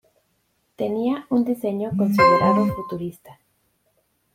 [0.81, 3.37] Tenía un diseño considerado futurista.